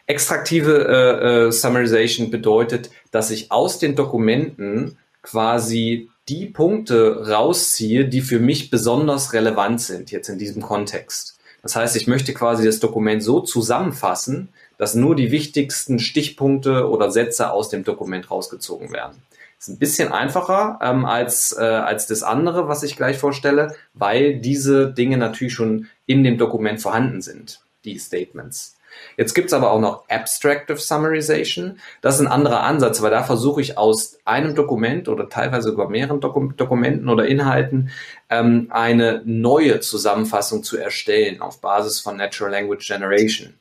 Extraktive 0.07 0.87
äh, 0.87 1.47
äh, 1.47 1.51
Summarization 1.51 2.31
bedeutet, 2.31 2.89
dass 3.11 3.31
ich 3.31 3.51
aus 3.51 3.79
den 3.79 3.97
Dokumenten 3.97 4.97
quasi 5.21 6.09
die 6.29 6.45
Punkte 6.45 7.27
rausziehe, 7.27 8.05
die 8.05 8.21
für 8.21 8.39
mich 8.39 8.69
besonders 8.69 9.33
relevant 9.33 9.81
sind, 9.81 10.09
jetzt 10.11 10.29
in 10.29 10.39
diesem 10.39 10.61
Kontext. 10.61 11.37
Das 11.61 11.75
heißt, 11.75 11.97
ich 11.97 12.07
möchte 12.07 12.33
quasi 12.33 12.63
das 12.65 12.79
Dokument 12.79 13.21
so 13.21 13.41
zusammenfassen, 13.41 14.47
dass 14.77 14.95
nur 14.95 15.15
die 15.15 15.31
wichtigsten 15.31 15.99
Stichpunkte 15.99 16.89
oder 16.89 17.11
Sätze 17.11 17.51
aus 17.51 17.69
dem 17.69 17.83
Dokument 17.83 18.29
rausgezogen 18.29 18.91
werden. 18.91 19.21
Ist 19.57 19.69
ein 19.69 19.79
bisschen 19.79 20.11
einfacher 20.11 20.79
ähm, 20.81 21.05
als, 21.05 21.55
äh, 21.57 21.63
als 21.63 22.07
das 22.07 22.23
andere, 22.23 22.67
was 22.67 22.83
ich 22.83 22.97
gleich 22.97 23.17
vorstelle, 23.17 23.75
weil 23.93 24.39
diese 24.39 24.91
Dinge 24.91 25.17
natürlich 25.17 25.53
schon 25.53 25.87
in 26.05 26.23
dem 26.23 26.37
Dokument 26.37 26.81
vorhanden 26.81 27.21
sind, 27.21 27.61
die 27.83 27.97
Statements. 27.97 28.75
Jetzt 29.17 29.33
gibt's 29.33 29.53
aber 29.53 29.71
auch 29.71 29.79
noch 29.79 30.09
Abstractive 30.09 30.77
Summarization. 30.77 31.79
Das 32.01 32.15
ist 32.15 32.21
ein 32.21 32.31
anderer 32.31 32.63
Ansatz, 32.63 33.01
weil 33.01 33.11
da 33.11 33.23
versuche 33.23 33.61
ich 33.61 33.77
aus 33.77 34.17
einem 34.25 34.55
Dokument 34.55 35.07
oder 35.07 35.29
teilweise 35.29 35.69
sogar 35.69 35.89
mehreren 35.89 36.19
Dokum 36.19 36.55
Dokumenten 36.55 37.09
oder 37.09 37.25
Inhalten 37.25 37.89
ähm, 38.29 38.67
eine 38.69 39.21
neue 39.25 39.79
Zusammenfassung 39.79 40.63
zu 40.63 40.77
erstellen 40.77 41.41
auf 41.41 41.61
Basis 41.61 41.99
von 41.99 42.17
Natural 42.17 42.51
Language 42.51 42.87
Generation. 42.87 43.53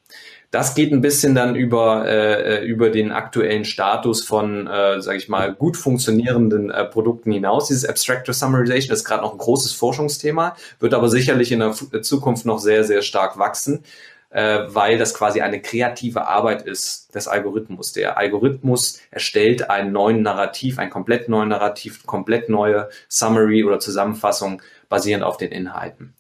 Das 0.54 0.76
geht 0.76 0.92
ein 0.92 1.00
bisschen 1.00 1.34
dann 1.34 1.56
über, 1.56 2.06
äh, 2.06 2.64
über 2.64 2.88
den 2.88 3.10
aktuellen 3.10 3.64
Status 3.64 4.24
von, 4.24 4.68
äh, 4.68 5.02
sage 5.02 5.18
ich 5.18 5.28
mal, 5.28 5.52
gut 5.52 5.76
funktionierenden 5.76 6.70
äh, 6.70 6.84
Produkten 6.84 7.32
hinaus. 7.32 7.66
Dieses 7.66 7.84
Abstractive 7.84 8.32
Summarization 8.32 8.94
ist 8.94 9.04
gerade 9.04 9.24
noch 9.24 9.32
ein 9.32 9.38
großes 9.38 9.72
Forschungsthema, 9.72 10.54
wird 10.78 10.94
aber 10.94 11.08
sicherlich 11.08 11.50
in 11.50 11.58
der 11.58 11.74
äh, 11.90 12.02
Zukunft 12.02 12.46
noch 12.46 12.60
sehr, 12.60 12.84
sehr 12.84 13.02
stark 13.02 13.36
wachsen, 13.36 13.82
äh, 14.30 14.60
weil 14.68 14.96
das 14.96 15.12
quasi 15.14 15.40
eine 15.40 15.60
kreative 15.60 16.28
Arbeit 16.28 16.62
ist 16.62 17.12
des 17.16 17.26
Algorithmus. 17.26 17.92
Der 17.92 18.16
Algorithmus 18.16 19.00
erstellt 19.10 19.70
einen 19.70 19.90
neuen 19.90 20.22
Narrativ, 20.22 20.78
ein 20.78 20.90
komplett 20.90 21.28
neuen 21.28 21.48
Narrativ, 21.48 22.06
komplett 22.06 22.48
neue 22.48 22.90
Summary 23.08 23.64
oder 23.64 23.80
Zusammenfassung 23.80 24.62
basierend 24.88 25.24
auf 25.24 25.36
den 25.36 25.50
Inhalten. 25.50 26.14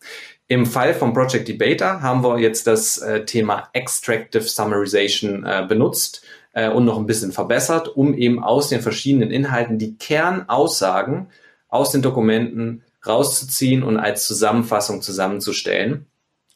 Im 0.46 0.66
Fall 0.66 0.92
von 0.92 1.14
Project 1.14 1.48
Debater 1.48 2.02
haben 2.02 2.22
wir 2.22 2.38
jetzt 2.38 2.66
das 2.66 2.98
äh, 2.98 3.24
Thema 3.24 3.68
Extractive 3.72 4.42
Summarization 4.42 5.44
äh, 5.46 5.64
benutzt 5.66 6.22
äh, 6.52 6.68
und 6.68 6.84
noch 6.84 6.98
ein 6.98 7.06
bisschen 7.06 7.32
verbessert, 7.32 7.88
um 7.88 8.14
eben 8.14 8.42
aus 8.42 8.68
den 8.68 8.82
verschiedenen 8.82 9.30
Inhalten 9.30 9.78
die 9.78 9.96
Kernaussagen 9.96 11.28
aus 11.68 11.92
den 11.92 12.02
Dokumenten 12.02 12.82
rauszuziehen 13.06 13.82
und 13.82 13.98
als 13.98 14.26
Zusammenfassung 14.26 15.00
zusammenzustellen 15.00 16.06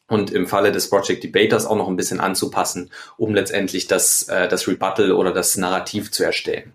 und 0.07 0.30
im 0.30 0.47
Falle 0.47 0.71
des 0.71 0.90
Project 0.90 1.25
Debaters 1.25 1.66
auch 1.66 1.76
noch 1.76 1.88
ein 1.88 1.97
bisschen 1.97 2.21
anzupassen, 2.21 2.90
um 3.16 3.35
letztendlich 3.35 3.87
das, 3.87 4.25
äh, 4.25 4.49
das 4.49 4.68
Rebuttal 4.68 5.12
oder 5.12 5.33
das 5.33 5.57
Narrativ 5.57 6.11
zu 6.11 6.25
erstellen. 6.25 6.73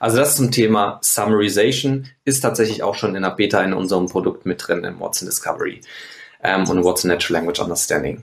Also 0.00 0.16
das 0.16 0.36
zum 0.36 0.50
Thema 0.50 0.98
Summarization 1.00 2.08
ist 2.24 2.40
tatsächlich 2.40 2.82
auch 2.82 2.96
schon 2.96 3.14
in 3.14 3.22
der 3.22 3.30
Beta 3.30 3.62
in 3.62 3.72
unserem 3.72 4.06
Produkt 4.06 4.46
mit 4.46 4.66
drin 4.66 4.82
im 4.82 4.98
Watson 4.98 5.26
Discovery 5.26 5.80
ähm, 6.46 6.68
und 6.68 6.84
Watson 6.84 7.10
Natural 7.10 7.40
Language 7.40 7.60
Understanding. 7.60 8.22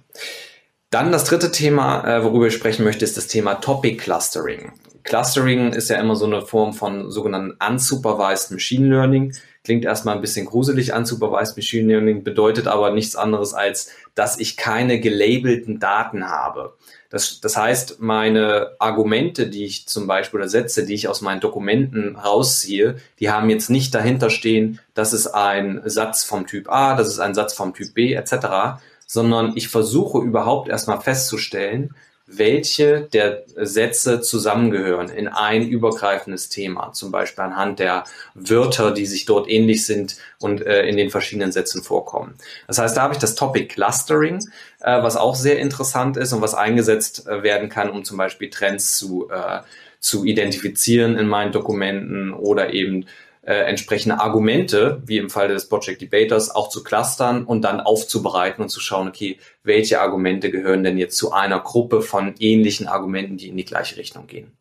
Dann 0.89 1.11
das 1.11 1.23
dritte 1.23 1.51
Thema, 1.51 2.07
äh, 2.07 2.23
worüber 2.23 2.47
ich 2.47 2.53
sprechen 2.53 2.83
möchte, 2.83 3.03
ist 3.03 3.17
das 3.17 3.27
Thema 3.27 3.55
Topic 3.55 3.97
Clustering. 3.97 4.73
Clustering 5.03 5.73
ist 5.73 5.89
ja 5.89 5.99
immer 5.99 6.15
so 6.15 6.25
eine 6.25 6.41
Form 6.41 6.73
von 6.73 7.11
sogenannten 7.11 7.57
unsupervised 7.67 8.51
Machine 8.51 8.87
Learning. 8.87 9.33
Klingt 9.63 9.85
erstmal 9.85 10.15
ein 10.15 10.21
bisschen 10.21 10.45
gruselig, 10.45 10.93
unsupervised 10.93 11.55
Machine 11.55 11.87
Learning 11.87 12.23
bedeutet 12.23 12.67
aber 12.67 12.91
nichts 12.91 13.15
anderes 13.15 13.53
als, 13.53 13.89
dass 14.13 14.37
ich 14.37 14.57
keine 14.57 14.99
gelabelten 14.99 15.79
Daten 15.79 16.27
habe. 16.27 16.73
Das, 17.09 17.39
das 17.39 17.55
heißt, 17.55 18.01
meine 18.01 18.71
Argumente, 18.79 19.47
die 19.47 19.63
ich 19.63 19.87
zum 19.87 20.05
Beispiel 20.05 20.41
oder 20.41 20.49
Sätze, 20.49 20.85
die 20.85 20.95
ich 20.95 21.07
aus 21.07 21.21
meinen 21.21 21.39
Dokumenten 21.39 22.17
rausziehe, 22.17 22.97
die 23.19 23.29
haben 23.29 23.49
jetzt 23.49 23.69
nicht 23.69 23.95
dahinter 23.95 24.29
stehen, 24.29 24.79
das 24.95 25.13
ist 25.13 25.27
ein 25.27 25.81
Satz 25.85 26.25
vom 26.25 26.45
Typ 26.45 26.69
A, 26.69 26.95
das 26.95 27.07
ist 27.07 27.19
ein 27.19 27.33
Satz 27.33 27.53
vom 27.53 27.73
Typ 27.73 27.93
B 27.93 28.13
etc., 28.13 28.81
sondern 29.07 29.53
ich 29.55 29.69
versuche 29.69 30.19
überhaupt 30.19 30.67
erstmal 30.67 30.99
festzustellen, 30.99 31.95
welche 32.25 33.01
der 33.11 33.43
Sätze 33.55 34.21
zusammengehören 34.21 35.09
in 35.09 35.27
ein 35.27 35.67
übergreifendes 35.67 36.49
Thema, 36.49 36.93
zum 36.93 37.11
Beispiel 37.11 37.43
anhand 37.43 37.79
der 37.79 38.05
Wörter, 38.33 38.91
die 38.91 39.05
sich 39.05 39.25
dort 39.25 39.49
ähnlich 39.49 39.85
sind 39.85 40.15
und 40.39 40.65
äh, 40.65 40.83
in 40.87 40.95
den 40.95 41.09
verschiedenen 41.09 41.51
Sätzen 41.51 41.83
vorkommen. 41.83 42.35
Das 42.67 42.77
heißt, 42.77 42.95
da 42.95 43.01
habe 43.01 43.13
ich 43.13 43.19
das 43.19 43.35
Topic 43.35 43.67
Clustering, 43.67 44.39
äh, 44.79 45.03
was 45.03 45.17
auch 45.17 45.35
sehr 45.35 45.59
interessant 45.59 46.15
ist 46.15 46.31
und 46.31 46.41
was 46.41 46.53
eingesetzt 46.53 47.27
äh, 47.27 47.43
werden 47.43 47.67
kann, 47.67 47.89
um 47.89 48.05
zum 48.05 48.17
Beispiel 48.17 48.49
Trends 48.49 48.97
zu, 48.97 49.29
äh, 49.29 49.59
zu 49.99 50.23
identifizieren 50.23 51.17
in 51.17 51.27
meinen 51.27 51.51
Dokumenten 51.51 52.33
oder 52.33 52.73
eben 52.73 53.05
äh, 53.45 53.53
entsprechende 53.53 54.19
Argumente, 54.19 55.01
wie 55.05 55.17
im 55.17 55.29
Fall 55.29 55.49
des 55.49 55.67
Project 55.67 56.01
Debaters, 56.01 56.49
auch 56.49 56.69
zu 56.69 56.83
clustern 56.83 57.43
und 57.43 57.61
dann 57.61 57.81
aufzubereiten 57.81 58.63
und 58.63 58.69
zu 58.69 58.79
schauen, 58.79 59.07
okay, 59.07 59.37
welche 59.63 60.01
Argumente 60.01 60.49
gehören 60.49 60.83
denn 60.83 60.97
jetzt 60.97 61.17
zu 61.17 61.33
einer 61.33 61.59
Gruppe 61.59 62.01
von 62.01 62.35
ähnlichen 62.39 62.87
Argumenten, 62.87 63.37
die 63.37 63.49
in 63.49 63.57
die 63.57 63.65
gleiche 63.65 63.97
Richtung 63.97 64.27
gehen. 64.27 64.53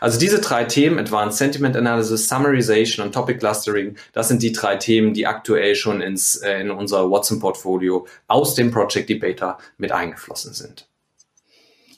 Also 0.00 0.18
diese 0.18 0.40
drei 0.40 0.64
Themen, 0.64 0.98
Advanced 0.98 1.38
Sentiment 1.38 1.76
Analysis, 1.76 2.28
Summarization 2.28 3.04
und 3.04 3.12
Topic 3.12 3.38
Clustering, 3.38 3.96
das 4.12 4.28
sind 4.28 4.42
die 4.42 4.52
drei 4.52 4.76
Themen, 4.76 5.12
die 5.12 5.26
aktuell 5.26 5.74
schon 5.74 6.00
ins, 6.00 6.36
äh, 6.36 6.60
in 6.60 6.70
unser 6.70 7.10
Watson-Portfolio 7.10 8.06
aus 8.28 8.54
dem 8.54 8.70
Project 8.70 9.10
Debater 9.10 9.58
mit 9.76 9.92
eingeflossen 9.92 10.54
sind. 10.54 10.87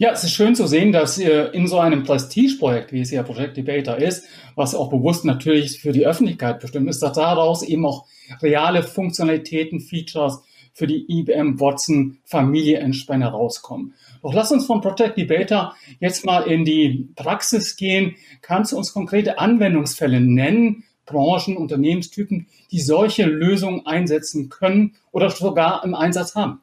Ja, 0.00 0.12
es 0.12 0.24
ist 0.24 0.32
schön 0.32 0.54
zu 0.54 0.66
sehen, 0.66 0.92
dass 0.92 1.18
ihr 1.18 1.52
in 1.52 1.66
so 1.66 1.78
einem 1.78 2.04
Prestigeprojekt, 2.04 2.90
wie 2.90 3.02
es 3.02 3.10
ja 3.10 3.22
Project 3.22 3.58
Debater 3.58 3.98
ist, 3.98 4.24
was 4.54 4.74
auch 4.74 4.88
bewusst 4.88 5.26
natürlich 5.26 5.78
für 5.78 5.92
die 5.92 6.06
Öffentlichkeit 6.06 6.58
bestimmt 6.58 6.88
ist, 6.88 7.02
dass 7.02 7.12
daraus 7.12 7.62
eben 7.62 7.84
auch 7.84 8.06
reale 8.40 8.82
Funktionalitäten, 8.82 9.78
Features 9.78 10.42
für 10.72 10.86
die 10.86 11.04
IBM 11.06 11.60
Watson 11.60 12.16
Familie 12.24 12.78
entsprechend 12.78 13.24
herauskommen. 13.24 13.92
Doch 14.22 14.32
lass 14.32 14.50
uns 14.50 14.64
von 14.64 14.80
Project 14.80 15.18
Debater 15.18 15.74
jetzt 15.98 16.24
mal 16.24 16.44
in 16.44 16.64
die 16.64 17.10
Praxis 17.14 17.76
gehen. 17.76 18.16
Kannst 18.40 18.72
du 18.72 18.78
uns 18.78 18.94
konkrete 18.94 19.38
Anwendungsfälle 19.38 20.22
nennen, 20.22 20.84
Branchen, 21.04 21.58
Unternehmenstypen, 21.58 22.46
die 22.70 22.80
solche 22.80 23.26
Lösungen 23.26 23.84
einsetzen 23.84 24.48
können 24.48 24.96
oder 25.12 25.28
sogar 25.28 25.84
im 25.84 25.94
Einsatz 25.94 26.34
haben? 26.34 26.62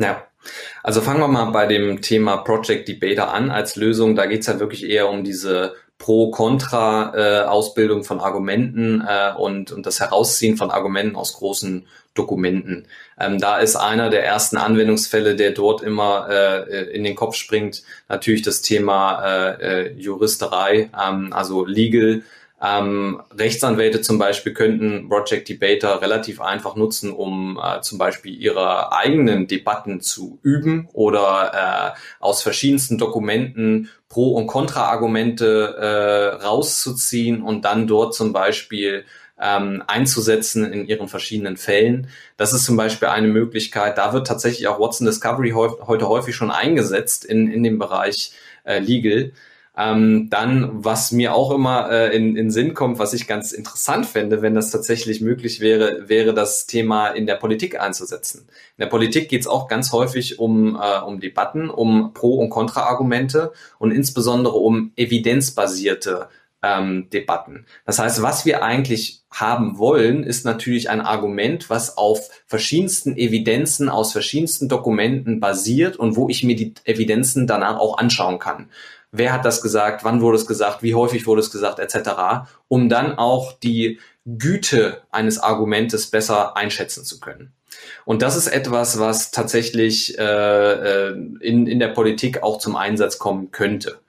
Ja, 0.00 0.22
also 0.82 1.00
fangen 1.00 1.20
wir 1.20 1.28
mal 1.28 1.46
bei 1.46 1.66
dem 1.66 2.00
Thema 2.00 2.38
Project 2.38 2.88
Debater 2.88 3.32
an 3.32 3.50
als 3.50 3.76
Lösung. 3.76 4.16
Da 4.16 4.26
geht 4.26 4.40
es 4.40 4.46
ja 4.46 4.60
wirklich 4.60 4.88
eher 4.88 5.08
um 5.08 5.24
diese 5.24 5.74
Pro-Kontra-Ausbildung 5.98 8.00
äh, 8.00 8.04
von 8.04 8.20
Argumenten 8.20 9.04
äh, 9.06 9.32
und, 9.36 9.72
und 9.72 9.84
das 9.84 10.00
Herausziehen 10.00 10.56
von 10.56 10.70
Argumenten 10.70 11.16
aus 11.16 11.34
großen 11.34 11.86
Dokumenten. 12.14 12.86
Ähm, 13.18 13.38
da 13.38 13.58
ist 13.58 13.76
einer 13.76 14.10
der 14.10 14.24
ersten 14.24 14.56
Anwendungsfälle, 14.56 15.36
der 15.36 15.52
dort 15.52 15.82
immer 15.82 16.28
äh, 16.30 16.90
in 16.90 17.04
den 17.04 17.14
Kopf 17.14 17.34
springt, 17.34 17.82
natürlich 18.08 18.42
das 18.42 18.62
Thema 18.62 19.24
äh, 19.24 19.86
äh, 19.86 19.92
Juristerei, 19.94 20.90
ähm, 21.00 21.32
also 21.32 21.64
Legal 21.64 22.22
ähm, 22.60 23.22
Rechtsanwälte 23.32 24.00
zum 24.00 24.18
Beispiel 24.18 24.52
könnten 24.52 25.08
Project 25.08 25.48
Debater 25.48 26.02
relativ 26.02 26.40
einfach 26.40 26.74
nutzen, 26.74 27.12
um 27.12 27.60
äh, 27.62 27.80
zum 27.82 27.98
Beispiel 27.98 28.34
ihre 28.34 28.92
eigenen 28.92 29.46
Debatten 29.46 30.00
zu 30.00 30.40
üben 30.42 30.88
oder 30.92 31.94
äh, 31.94 31.98
aus 32.18 32.42
verschiedensten 32.42 32.98
Dokumenten 32.98 33.90
Pro- 34.08 34.34
und 34.34 34.48
Kontra-Argumente 34.48 35.76
äh, 35.78 36.44
rauszuziehen 36.44 37.42
und 37.42 37.64
dann 37.64 37.86
dort 37.86 38.14
zum 38.14 38.32
Beispiel 38.32 39.04
ähm, 39.40 39.84
einzusetzen 39.86 40.64
in 40.72 40.86
ihren 40.86 41.06
verschiedenen 41.06 41.56
Fällen. 41.56 42.08
Das 42.36 42.52
ist 42.52 42.64
zum 42.64 42.76
Beispiel 42.76 43.08
eine 43.08 43.28
Möglichkeit. 43.28 43.98
Da 43.98 44.12
wird 44.12 44.26
tatsächlich 44.26 44.66
auch 44.66 44.80
Watson 44.80 45.06
Discovery 45.06 45.50
heute 45.50 46.08
häufig 46.08 46.34
schon 46.34 46.50
eingesetzt 46.50 47.24
in, 47.24 47.50
in 47.52 47.62
dem 47.62 47.78
Bereich 47.78 48.32
äh, 48.64 48.80
Legal. 48.80 49.32
Ähm, 49.78 50.28
dann, 50.28 50.84
was 50.84 51.12
mir 51.12 51.34
auch 51.36 51.52
immer 51.52 51.88
äh, 51.88 52.16
in, 52.16 52.34
in 52.34 52.50
Sinn 52.50 52.74
kommt, 52.74 52.98
was 52.98 53.12
ich 53.12 53.28
ganz 53.28 53.52
interessant 53.52 54.06
fände, 54.06 54.42
wenn 54.42 54.54
das 54.54 54.72
tatsächlich 54.72 55.20
möglich 55.20 55.60
wäre, 55.60 56.08
wäre 56.08 56.34
das 56.34 56.66
Thema 56.66 57.10
in 57.10 57.26
der 57.26 57.36
Politik 57.36 57.80
einzusetzen. 57.80 58.48
In 58.76 58.82
der 58.82 58.86
Politik 58.86 59.28
geht 59.28 59.42
es 59.42 59.46
auch 59.46 59.68
ganz 59.68 59.92
häufig 59.92 60.40
um, 60.40 60.74
äh, 60.74 60.98
um 60.98 61.20
Debatten, 61.20 61.70
um 61.70 62.12
Pro- 62.12 62.40
und 62.40 62.50
Kontra-Argumente 62.50 63.52
und 63.78 63.92
insbesondere 63.92 64.56
um 64.56 64.90
evidenzbasierte 64.96 66.28
ähm, 66.60 67.08
Debatten. 67.12 67.66
Das 67.86 68.00
heißt, 68.00 68.20
was 68.20 68.44
wir 68.44 68.64
eigentlich 68.64 69.22
haben 69.30 69.78
wollen, 69.78 70.24
ist 70.24 70.44
natürlich 70.44 70.90
ein 70.90 71.00
Argument, 71.00 71.70
was 71.70 71.96
auf 71.96 72.28
verschiedensten 72.46 73.16
Evidenzen 73.16 73.88
aus 73.88 74.10
verschiedensten 74.10 74.68
Dokumenten 74.68 75.38
basiert 75.38 75.96
und 75.96 76.16
wo 76.16 76.28
ich 76.28 76.42
mir 76.42 76.56
die 76.56 76.74
Evidenzen 76.82 77.46
danach 77.46 77.78
auch 77.78 77.98
anschauen 77.98 78.40
kann 78.40 78.70
wer 79.12 79.32
hat 79.32 79.44
das 79.44 79.62
gesagt, 79.62 80.04
wann 80.04 80.20
wurde 80.20 80.36
es 80.36 80.46
gesagt, 80.46 80.82
wie 80.82 80.94
häufig 80.94 81.26
wurde 81.26 81.40
es 81.40 81.50
gesagt, 81.50 81.78
etc., 81.78 82.48
um 82.68 82.88
dann 82.88 83.16
auch 83.16 83.52
die 83.52 83.98
Güte 84.26 85.02
eines 85.10 85.38
Argumentes 85.38 86.08
besser 86.08 86.56
einschätzen 86.56 87.04
zu 87.04 87.18
können. 87.20 87.52
Und 88.04 88.22
das 88.22 88.36
ist 88.36 88.48
etwas, 88.48 88.98
was 88.98 89.30
tatsächlich 89.30 90.18
äh, 90.18 90.22
äh 90.22 91.10
in, 91.40 91.66
in 91.66 91.78
der 91.78 91.88
Politik 91.88 92.42
auch 92.42 92.58
zum 92.58 92.76
Einsatz 92.76 93.18
kommen 93.18 93.50
könnte. 93.50 94.00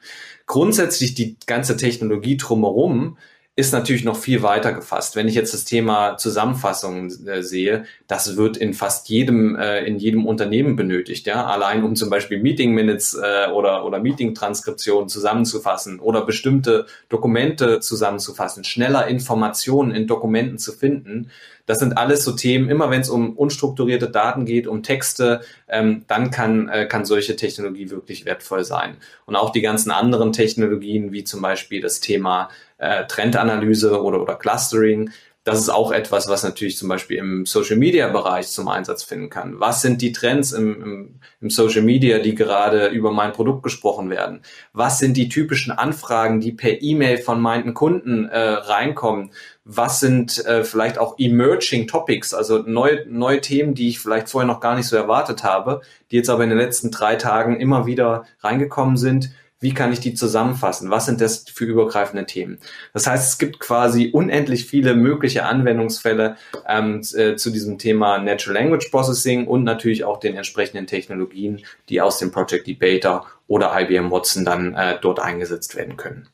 Grundsätzlich 0.45 1.13
die 1.13 1.37
ganze 1.45 1.77
Technologie 1.77 2.37
drumherum 2.37 3.17
ist 3.59 3.73
natürlich 3.73 4.05
noch 4.05 4.15
viel 4.15 4.41
weiter 4.41 4.71
gefasst. 4.71 5.17
Wenn 5.17 5.27
ich 5.27 5.35
jetzt 5.35 5.53
das 5.53 5.65
Thema 5.65 6.15
Zusammenfassung 6.15 7.11
äh, 7.27 7.43
sehe, 7.43 7.83
das 8.07 8.37
wird 8.37 8.55
in 8.55 8.73
fast 8.73 9.09
jedem, 9.09 9.57
äh, 9.57 9.83
in 9.83 9.99
jedem 9.99 10.25
Unternehmen 10.25 10.77
benötigt, 10.77 11.27
ja. 11.27 11.45
Allein 11.45 11.83
um 11.83 11.97
zum 11.97 12.09
Beispiel 12.09 12.39
Meeting 12.39 12.73
Minutes 12.73 13.15
äh, 13.15 13.51
oder, 13.51 13.85
oder 13.85 13.99
Meeting 13.99 14.33
Transkriptionen 14.33 15.09
zusammenzufassen 15.09 15.99
oder 15.99 16.25
bestimmte 16.25 16.85
Dokumente 17.09 17.81
zusammenzufassen, 17.81 18.63
schneller 18.63 19.07
Informationen 19.07 19.91
in 19.91 20.07
Dokumenten 20.07 20.57
zu 20.57 20.71
finden. 20.71 21.29
Das 21.69 21.77
sind 21.77 21.99
alles 21.99 22.23
so 22.23 22.31
Themen, 22.31 22.67
immer 22.67 22.89
wenn 22.89 23.01
es 23.01 23.11
um 23.11 23.37
unstrukturierte 23.37 24.09
Daten 24.09 24.43
geht, 24.43 24.65
um 24.65 24.81
Texte, 24.81 25.41
ähm, 25.67 26.03
dann 26.07 26.31
kann, 26.31 26.67
äh, 26.67 26.87
kann 26.87 27.05
solche 27.05 27.35
Technologie 27.35 27.91
wirklich 27.91 28.25
wertvoll 28.25 28.63
sein. 28.63 28.97
Und 29.27 29.35
auch 29.35 29.51
die 29.51 29.61
ganzen 29.61 29.91
anderen 29.91 30.33
Technologien, 30.33 31.11
wie 31.11 31.23
zum 31.25 31.43
Beispiel 31.43 31.79
das 31.79 31.99
Thema 31.99 32.49
äh, 32.79 33.05
Trendanalyse 33.05 34.01
oder, 34.01 34.19
oder 34.19 34.33
Clustering. 34.33 35.11
Das 35.45 35.59
ist 35.59 35.69
auch 35.69 35.91
etwas, 35.91 36.27
was 36.27 36.43
natürlich 36.43 36.77
zum 36.77 36.89
Beispiel 36.89 37.17
im 37.17 37.45
Social 37.45 37.77
Media 37.77 38.09
Bereich 38.09 38.49
zum 38.49 38.67
Einsatz 38.67 39.03
finden 39.03 39.29
kann. 39.29 39.59
Was 39.59 39.81
sind 39.81 40.01
die 40.01 40.11
Trends 40.11 40.51
im, 40.51 40.83
im, 40.83 41.19
im 41.39 41.49
Social 41.49 41.81
Media, 41.81 42.19
die 42.19 42.35
gerade 42.35 42.87
über 42.87 43.11
mein 43.11 43.31
Produkt 43.31 43.63
gesprochen 43.63 44.09
werden? 44.09 44.41
Was 44.73 44.99
sind 44.99 45.15
die 45.15 45.29
typischen 45.29 45.71
Anfragen, 45.71 46.41
die 46.41 46.51
per 46.51 46.81
E-Mail 46.81 47.19
von 47.19 47.39
meinen 47.39 47.73
Kunden 47.73 48.25
äh, 48.25 48.37
reinkommen? 48.37 49.31
Was 49.63 50.01
sind 50.01 50.45
äh, 50.45 50.65
vielleicht 50.65 50.97
auch 50.97 51.17
emerging 51.17 51.87
Topics, 51.87 52.33
also 52.33 52.59
neue, 52.59 53.05
neue 53.07 53.39
Themen, 53.39 53.73
die 53.75 53.87
ich 53.87 53.99
vielleicht 53.99 54.27
vorher 54.27 54.47
noch 54.47 54.59
gar 54.59 54.75
nicht 54.75 54.87
so 54.87 54.97
erwartet 54.97 55.45
habe, 55.45 55.81
die 56.11 56.17
jetzt 56.17 56.29
aber 56.29 56.43
in 56.43 56.49
den 56.49 56.59
letzten 56.59 56.91
drei 56.91 57.15
Tagen 57.15 57.59
immer 57.59 57.85
wieder 57.85 58.25
reingekommen 58.41 58.97
sind? 58.97 59.31
Wie 59.59 59.73
kann 59.73 59.91
ich 59.91 59.99
die 59.99 60.13
zusammenfassen? 60.13 60.89
Was 60.89 61.05
sind 61.05 61.21
das 61.21 61.45
für 61.53 61.65
übergreifende 61.65 62.25
Themen? 62.25 62.59
Das 62.93 63.07
heißt, 63.07 63.27
es 63.27 63.37
gibt 63.37 63.59
quasi 63.59 64.09
unendlich 64.11 64.65
viele 64.65 64.95
mögliche 64.95 65.45
Anwendungsfälle 65.45 66.37
ähm, 66.67 67.01
äh, 67.13 67.35
zu 67.35 67.49
diesem 67.49 67.77
Thema 67.77 68.19
Natural 68.19 68.61
Language 68.61 68.89
Processing 68.89 69.47
und 69.47 69.63
natürlich 69.63 70.05
auch 70.05 70.19
den 70.19 70.35
entsprechenden 70.35 70.87
Technologien, 70.87 71.61
die 71.89 72.01
aus 72.01 72.19
dem 72.19 72.31
Project 72.31 72.67
Debater 72.67 73.25
oder 73.47 73.77
IBM 73.79 74.11
Watson 74.11 74.45
dann 74.45 74.75
äh, 74.75 74.97
dort 75.01 75.19
eingesetzt 75.19 75.75
werden 75.75 75.97
können. 75.97 76.29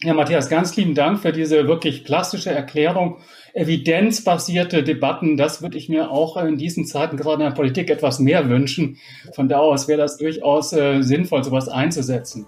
Ja, 0.00 0.14
Matthias, 0.14 0.48
ganz 0.48 0.76
lieben 0.76 0.94
Dank 0.94 1.18
für 1.18 1.32
diese 1.32 1.66
wirklich 1.66 2.04
plastische 2.04 2.50
Erklärung. 2.50 3.16
Evidenzbasierte 3.52 4.84
Debatten, 4.84 5.36
das 5.36 5.60
würde 5.60 5.76
ich 5.76 5.88
mir 5.88 6.12
auch 6.12 6.36
in 6.36 6.56
diesen 6.56 6.86
Zeiten 6.86 7.16
gerade 7.16 7.42
in 7.42 7.48
der 7.48 7.56
Politik 7.56 7.90
etwas 7.90 8.20
mehr 8.20 8.48
wünschen. 8.48 8.98
Von 9.34 9.48
da 9.48 9.58
aus 9.58 9.88
wäre 9.88 9.98
das 10.00 10.16
durchaus 10.16 10.72
äh, 10.72 11.02
sinnvoll, 11.02 11.42
sowas 11.42 11.68
einzusetzen. 11.68 12.46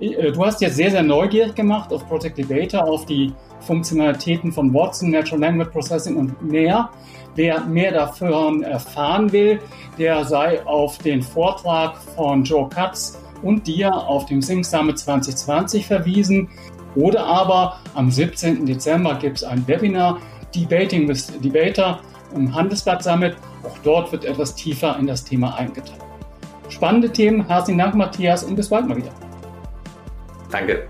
Äh, 0.00 0.32
du 0.32 0.42
hast 0.42 0.62
jetzt 0.62 0.76
sehr, 0.76 0.90
sehr 0.90 1.02
neugierig 1.02 1.54
gemacht 1.54 1.92
auf 1.92 2.08
Project 2.08 2.38
Debater, 2.38 2.86
auf 2.86 3.04
die 3.04 3.34
Funktionalitäten 3.60 4.50
von 4.50 4.72
Watson, 4.72 5.10
Natural 5.10 5.42
Language 5.42 5.70
Processing 5.70 6.16
und 6.16 6.42
mehr. 6.42 6.88
Wer 7.34 7.66
mehr 7.66 7.92
davon 7.92 8.62
erfahren 8.62 9.30
will, 9.30 9.60
der 9.98 10.24
sei 10.24 10.64
auf 10.64 10.96
den 10.96 11.20
Vortrag 11.20 11.98
von 12.16 12.44
Joe 12.44 12.66
Katz 12.70 13.18
und 13.42 13.66
dir 13.66 13.94
auf 13.94 14.26
dem 14.26 14.42
Sing 14.42 14.64
Summit 14.64 14.98
2020 14.98 15.86
verwiesen. 15.86 16.48
Oder 16.94 17.24
aber 17.24 17.78
am 17.94 18.10
17. 18.10 18.66
Dezember 18.66 19.14
gibt 19.14 19.38
es 19.38 19.44
ein 19.44 19.66
Webinar 19.68 20.18
Debating 20.54 21.06
with 21.08 21.26
Debater 21.40 22.00
im 22.34 22.54
Handelsblatt 22.54 23.02
Summit. 23.02 23.36
Auch 23.62 23.78
dort 23.84 24.12
wird 24.12 24.24
etwas 24.24 24.54
tiefer 24.54 24.96
in 24.98 25.06
das 25.06 25.24
Thema 25.24 25.54
eingetaucht. 25.56 26.00
Spannende 26.68 27.10
Themen. 27.10 27.46
Herzlichen 27.46 27.78
Dank, 27.78 27.94
Matthias, 27.94 28.44
und 28.44 28.56
bis 28.56 28.68
bald 28.68 28.88
mal 28.88 28.96
wieder. 28.96 29.12
Danke. 30.50 30.88